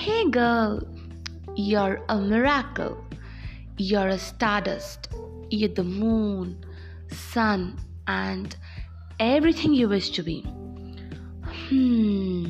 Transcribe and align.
Hey 0.00 0.30
girl, 0.30 0.80
you're 1.56 2.04
a 2.08 2.18
miracle. 2.18 3.04
You're 3.78 4.08
a 4.08 4.18
stardust. 4.18 5.08
You're 5.50 5.68
the 5.70 5.84
moon, 5.84 6.64
sun, 7.10 7.78
and 8.06 8.56
everything 9.20 9.74
you 9.74 9.88
wish 9.88 10.10
to 10.10 10.22
be. 10.22 10.38
Hmm, 11.60 12.40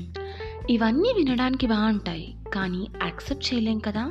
ఇవన్నీ 0.68 1.10
వినడానికి 1.16 1.66
బాగుంటాయి 1.72 2.24
కానీ 2.54 2.80
accept 3.02 3.46
చేయలేం 3.48 3.78
కదా 3.86 4.04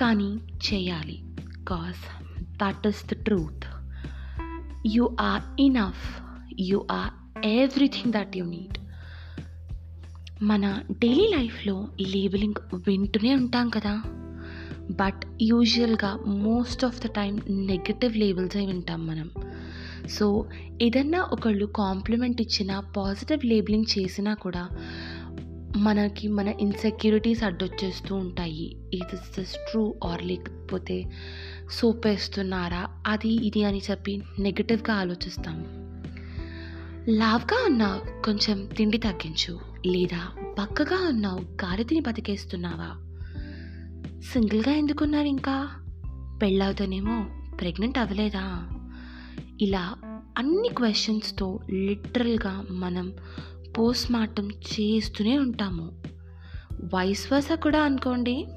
కానీ 0.00 0.28
చేయాలి 0.66 1.16
cause 1.70 2.02
that 2.60 2.86
is 2.90 3.02
the 3.10 3.16
truth 3.26 3.66
you 4.94 5.06
are 5.30 5.42
enough 5.66 6.04
you 6.70 6.78
are 7.00 7.12
everything 7.62 8.14
that 8.18 8.36
you 8.40 8.44
need 8.54 8.75
మన 10.41 10.81
daily 10.91 11.35
లైఫ్లో 11.37 11.87
లేబులింగ్ 12.01 12.81
వింటూనే 12.87 13.35
ఉంటాం 13.35 13.69
కదా. 13.69 14.01
బట్ 14.91 15.21
యూజువల్గా 15.41 16.19
most 16.27 16.85
of 16.85 17.07
the 17.07 17.07
time 17.07 17.41
negative 17.49 18.17
లేబుల్సే 18.17 18.65
వింటాం 18.65 19.07
మనం. 19.07 19.31
సో 20.09 20.45
ఏదన్నా 20.81 21.21
ఒకళ్ళు 21.21 21.65
కాంప్లిమెంట్ 21.65 22.41
ఇచ్చినా 22.41 22.79
పాజిటివ్ 22.79 23.45
లేబులింగ్ 23.45 23.99
చేసినా 23.99 24.33
కూడా 24.33 24.69
మనకి 25.77 26.27
మన 26.27 26.47
ఇన్సెక్యూరిటీస్ 26.47 27.43
అడ్డొచ్చేస్తూ 27.43 28.15
ఉంటాయి. 28.15 28.75
ఇది 28.93 29.15
దిస్ 29.39 29.53
ట్రూ 29.53 29.95
ఆర్ 30.03 30.25
లేకపోతే 30.25 31.05
సోపేస్తున్నారా? 31.71 32.87
అది 33.07 33.47
ఇది 33.47 33.63
అని 33.63 33.81
చెప్పి 33.91 34.21
నెగటివ్గా 34.39 34.93
ఆలోచిస్తాము 34.93 35.87
లావ్గా 37.09 37.65
ఉన్న 37.65 37.99
కొంచెం 38.25 38.69
తిండి 38.77 38.97
తగ్గించు. 38.97 39.66
లేదా 39.87 40.53
పక్కగా 40.59 41.07
ఉన్నావు 41.07 41.39
గాలితిని 41.39 42.01
బతికేస్తున్నావా? 42.01 43.03
సింగిల్గా 44.33 44.71
ఎందుకున్నారు 44.71 45.27
ఇంకా? 45.27 45.69
పెళ్ళవుతానేమో 46.41 47.25
ప్రెగ్నెంట్ 47.57 47.97
అవ్వలేదా? 47.97 48.69
ఇలా 49.61 49.95
అన్ని 50.37 50.69
క్వశ్చన్స్తో 50.69 51.59
లిటరల్గా 51.69 52.65
మనం 52.71 53.13
పోస్ట్ 53.77 54.11
మార్టం 54.11 54.49
చేస్తూనే 54.49 55.37
ఉంటాము. 55.37 55.91
వైస్ 56.95 57.33
వర్స 57.33 57.51
కూడా 57.51 57.81
అనుకోండి. 57.81 58.47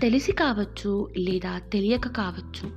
తెలిసి 0.00 0.32
కావచ్చు 0.32 1.08
లేదా 1.18 1.58
తెలియక 1.58 2.08
కావచ్చు 2.08 2.72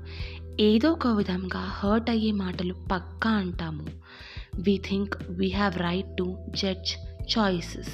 ఏదో 0.59 0.91
ఒక 0.91 1.07
విధంగా 1.07 1.59
హర్ట్ 1.59 2.09
అయ్యే 2.09 2.31
మాటలు 2.31 2.73
పక్కా 2.91 3.29
అంటాము. 3.29 3.85
We 4.59 4.77
think 4.77 5.15
we 5.29 5.49
have 5.49 5.77
right 5.77 6.17
to 6.17 6.37
judge 6.49 6.91
choices 7.37 7.93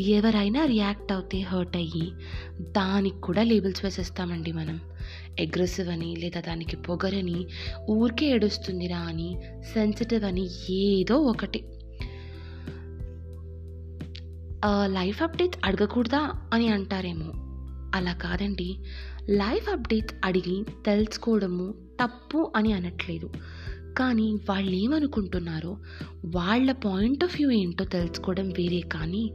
ఎవరైనా 0.00 0.64
రియాక్ట్ 0.64 1.12
అవుతే 1.12 1.40
హర్ట్ 1.40 1.76
అయ్యి 1.76 2.12
దానికి 2.60 3.20
కూడా 3.20 3.42
లేబుల్స్ 3.42 3.84
వేసేస్తామండి 3.84 4.52
మనం. 4.52 4.80
అగ్రెసివ్ 5.40 5.88
అని 5.88 6.16
లేదా 6.16 6.40
దానికి 6.40 6.76
పొగరని 6.76 7.46
ఊరికే 7.90 8.26
ఏడుస్తుందిరా 8.26 8.98
అని 8.98 9.42
సెన్సిటివ్ 9.74 10.24
అని 10.24 10.48
ఏదో 10.70 11.16
ఒకటి. 11.16 11.64
లైఫ్ 14.84 15.22
అప్డేట్స్ 15.22 15.58
అడగకూడదా 15.64 16.50
అని 16.52 16.68
అంటారేమో. 16.68 17.32
అలా 17.94 18.12
కాదండి. 18.12 18.78
లైఫ్ 19.30 19.70
అప్డేట్స్ 19.70 20.14
అడిగి 20.24 20.64
తెలుసుకోవడము 20.86 21.74
తప్పు 22.02 22.52
అని 22.56 22.72
అనట్లేదు. 22.72 23.30
కానీ 23.98 24.32
వాళ్ళు 24.32 24.70
ఏమనుకుంటున్నారో 24.70 25.76
వాళ్ళ 26.24 26.72
పాయింట్ 26.72 27.24
ఆఫ్ 27.24 27.36
వ్యూ 27.36 27.50
ఏంటో 27.50 27.84
తెలుసుకోవడం 27.84 28.48
వేరే 28.48 28.80
కానీ 28.80 29.30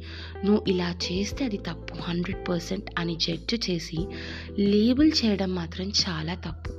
నువ్వు 0.45 0.65
ఇలా 0.67 0.95
చేస్తే 1.11 1.45
అది 1.45 1.57
తప్పు 1.57 1.95
హండ్రెడ్ 2.01 2.49
పర్సెంట్ 2.49 2.91
అని 2.99 3.15
జడ్జ్ 3.15 3.69
చేసి 3.69 4.07
లేబుల్ 4.59 5.11
చేయడం 5.25 5.55
మాత్రం 5.55 5.89
చాలా 5.89 6.33
తప్పు. 6.33 6.71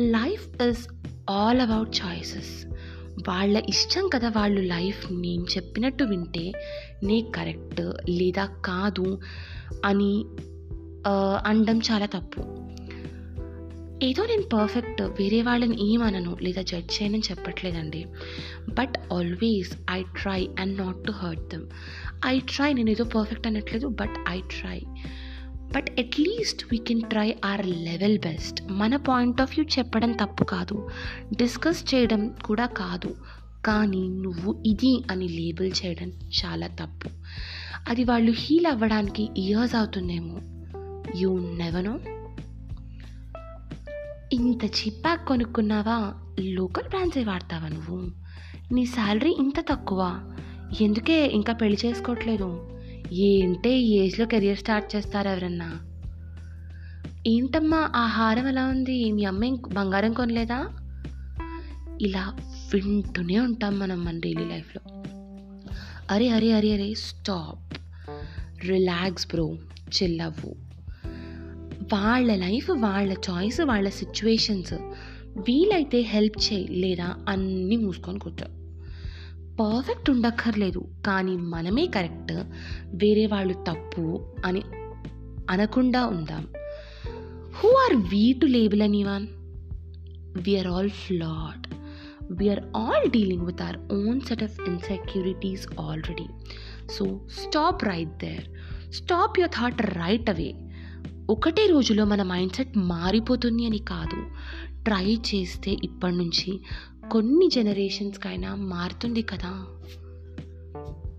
Life 0.00 0.62
is 0.62 0.88
all 1.30 1.60
about 1.60 1.96
choices 2.06 2.66
వాళ్ళ 3.28 3.62
ఇష్టం 3.68 4.08
కదా 4.08 4.28
వాళ్ళు 4.28 4.60
లైఫ్ 4.60 5.12
నేను 5.12 5.42
చెప్పినట్టు 5.42 6.04
వింటే 6.04 6.52
నే 7.02 7.20
కరెక్ట్ 7.20 7.80
లేదా 8.10 8.44
కాదు 8.44 9.18
అని 9.84 10.24
అనడం 11.44 11.78
చాలా 11.78 12.06
తప్పు. 12.06 12.63
ఏదో 14.02 14.26
నేను 14.26 14.42
పర్ఫెక్ట్ 14.42 15.02
వేరే 15.02 15.42
వాళ్ళని 15.42 15.92
ఏమనను 15.92 16.36
లేదా 16.42 16.62
జడ్జ్ 16.62 17.02
చేయనని 17.02 17.18
చెప్పట్లేదండి. 17.18 18.06
But 18.68 19.12
always 19.12 19.78
I 19.90 20.02
try 20.02 20.48
and 20.60 20.78
not 20.78 21.04
to 21.04 21.12
hurt 21.12 21.54
them 21.54 21.66
I 22.26 22.40
try 22.40 22.72
నేను 22.72 22.90
ఏదో 22.90 23.04
పర్ఫెక్ట్ 23.04 23.46
అనట్లేదు 23.46 23.86
but 23.86 24.14
I 24.28 24.40
try 24.40 24.80
but 25.76 26.00
at least 26.00 26.64
we 26.64 26.78
can 26.78 27.02
try 27.02 27.34
our 27.44 27.66
level 27.66 28.18
best 28.18 28.62
మన 28.70 28.96
పాయింట్ 28.96 29.40
ఆఫ్ 29.40 29.58
వ్యూ 29.58 29.64
చెప్పడం 29.78 30.12
తప్పు 30.12 30.44
కాదు. 30.44 30.88
డిస్కస్ 31.36 31.94
చేయడం 31.94 32.34
కూడా 32.44 32.66
కాదు. 32.66 33.16
కానీ 33.64 34.08
నువ్వు 34.08 34.62
ఇది 34.66 35.04
అని 35.10 35.28
లేబుల్ 35.28 35.72
చేయడం 35.84 36.12
చాలా 36.44 36.66
తప్పు. 36.66 37.08
అది 37.88 38.04
వాళ్ళు 38.04 38.32
హీల్ 38.32 38.66
అవ్వడానికి 38.66 39.28
ఇయర్స్ 39.36 39.74
అవుతుందేమో. 39.74 40.40
యూ 41.16 41.38
నెవనో 41.38 41.98
ఇంత 44.32 44.64
చిప్పాక్ 44.64 45.26
కొనుక్కున్నావా? 45.26 46.14
లోకల్ 46.40 46.88
బ్రాండ్సే 46.88 47.24
వాడతావా 47.24 47.68
నువ్వు? 47.68 48.10
నీ 48.72 48.86
శాలరీ 48.86 49.36
ఇంత 49.38 49.64
తక్కువ. 49.70 50.30
ఎందుకే 50.80 51.26
ఇంకా 51.26 51.52
పెళ్ళి 51.52 51.78
చేసుకోవట్లేదు? 51.86 52.70
ఏంటే 53.12 53.78
ఈ 53.78 53.92
ఏజ్లో 53.92 54.26
కెరియర్ 54.26 54.58
స్టార్ట్ 54.58 54.96
చేస్తారు 54.96 55.28
ఎవరన్నా? 55.28 55.80
ఏంటమ్మా 57.26 57.92
ఆహారం 57.96 58.48
ఎలా 58.48 58.66
ఉంది? 58.66 59.12
మీ 59.12 59.24
అమ్మ 59.24 59.44
ఇంక 59.44 59.68
బంగారం 59.68 60.12
కొనలేదా? 60.12 60.68
ఇలా 62.00 62.32
వింటూనే 62.74 63.40
ఉంటాం 63.40 63.78
మనం 63.78 64.04
మన 64.04 64.18
డైలీ 64.18 64.44
లైఫ్లో. 64.44 64.82
అరే 66.10 66.28
అరే 66.28 66.52
అరే 66.52 66.72
అరే 66.72 66.94
స్టాప్. 66.94 67.78
Relax 68.68 69.26
bro 69.26 69.54
చిల్లవ్వు. 70.02 70.63
వాళ్ళ 71.92 72.34
లైఫ్ 72.34 72.70
వాళ్ళ 72.70 73.12
చాయిస్ 73.30 73.60
వాళ్ళ 73.60 73.88
సిచ్యువేషన్స్ 73.88 74.74
వీలైతే 75.36 76.00
హెల్ప్ 76.00 76.52
చేయి 76.52 76.68
లేదా 76.68 77.16
అన్నీ 77.28 77.76
మూసుకొని 77.76 78.18
కూర్చో. 78.18 78.46
పర్ఫెక్ట్ 79.60 80.10
ఉండక్కర్లేదు 80.10 80.88
కానీ 81.06 81.36
మనమే 81.36 81.86
కరెక్ట్ 81.86 82.32
వేరే 82.86 83.26
వాళ్ళు 83.26 83.54
తప్పు 83.54 84.32
అని 84.44 84.62
అనకుండా 85.50 86.06
ఉందాం. 86.06 86.48
Who 87.54 87.68
are 87.68 87.96
we 87.96 88.32
to 88.32 88.46
label 88.46 88.82
anyone 89.04 89.26
we are 90.36 90.66
all 90.66 90.90
flawed 90.90 91.74
we are 92.32 92.60
all 92.76 93.10
dealing 93.10 93.46
with 93.46 93.62
our 93.62 93.76
own 93.76 94.20
set 94.20 94.42
of 94.42 94.60
insecurities 94.60 95.80
already 95.80 96.26
so 96.90 97.20
stop 97.42 97.84
right 97.84 98.18
there 98.18 98.44
stop 98.92 99.38
your 99.38 99.50
thought 99.50 99.82
right 99.82 100.30
away 100.30 100.54
ఒకటే 101.29 101.67
రోజులో 101.67 102.05
మన 102.05 102.23
mind 102.23 102.53
set 102.53 102.77
మారిపోతుంది 102.77 103.65
అని 103.65 103.77
కాదు 103.77 104.19
try 104.83 105.07
చేస్తే 105.29 105.71
ఇప్పటి 105.83 106.15
నుంచి 106.15 106.51
కొన్ని 107.11 107.49
జనరేషన్స్కైనా 107.55 108.55
మారుతుంది 108.55 109.21
కదా 109.21 109.53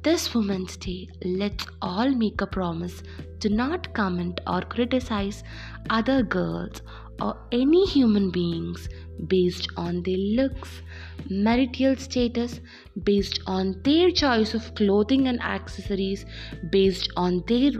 this 0.02 0.36
women's 0.36 0.78
day 0.78 1.06
let's 1.26 1.68
all 1.84 2.14
make 2.14 2.42
a 2.42 2.46
promise 2.46 2.98
to 3.42 3.48
not 3.48 3.88
comment 3.96 4.40
or 4.48 4.64
criticise 4.64 5.38
other 5.90 6.26
girls 6.36 6.82
or 7.22 7.38
any 7.54 7.84
human 7.90 8.30
beings 8.30 8.86
based 9.28 9.68
on 9.76 10.02
their 10.02 10.16
looks, 10.16 10.82
marital 11.28 11.96
status, 11.96 12.60
based 13.02 13.40
on 13.46 13.80
their 13.82 14.10
choice 14.12 14.54
of 14.54 14.74
clothing 14.74 15.28
and 15.28 15.40
accessories, 15.42 16.24
based 16.70 17.10
on 17.16 17.42
their 17.46 17.72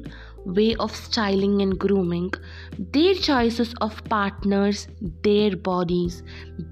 way 0.49 0.75
of 0.77 0.93
styling 0.97 1.57
and 1.63 1.79
grooming, 1.79 2.29
their 2.93 3.15
choices 3.29 3.75
of 3.81 3.93
partners, 4.15 4.79
their 5.27 5.53
bodies. 5.71 6.15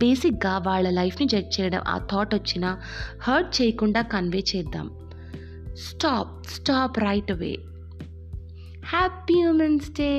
బేసిక్గా 0.01 0.55
వాళ్ళ 0.59 0.89
లైఫ్ని 0.91 1.27
judge 1.27 1.53
చేయడం 1.57 1.83
ఆ 1.87 1.97
thought 2.11 2.35
వచ్చినా 2.35 2.71
hurt 3.23 3.51
చేయకుండా 3.61 4.03
convey 4.15 4.43
చేద్దాం 4.53 4.89
stop 5.87 6.35
stop 6.49 6.99
right 6.99 7.31
away 7.31 7.55
happy 8.85 9.39
women's 9.45 9.91
day 10.01 10.13